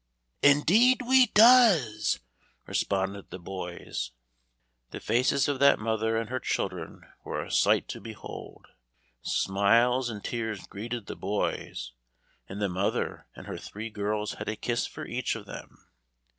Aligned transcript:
"Indeed 0.41 1.03
we 1.07 1.27
does!" 1.27 2.21
responded 2.65 3.29
the 3.29 3.37
boys. 3.37 4.09
The 4.89 4.99
faces 4.99 5.47
of 5.47 5.59
that 5.59 5.77
mother 5.77 6.17
and 6.17 6.27
her 6.31 6.39
children 6.39 7.01
were 7.23 7.43
a 7.43 7.51
sight 7.51 7.87
to 7.89 8.01
behold. 8.01 8.65
Smiles 9.21 10.09
and 10.09 10.23
tears 10.23 10.65
greeted 10.65 11.05
the 11.05 11.15
boys, 11.15 11.91
and 12.49 12.59
the 12.59 12.67
mother 12.67 13.27
and 13.35 13.45
her 13.45 13.59
three 13.59 13.91
girls 13.91 14.33
had 14.33 14.49
a 14.49 14.55
kiss 14.55 14.87
for 14.87 15.05
each 15.05 15.35
of 15.35 15.45
them. 15.45 15.85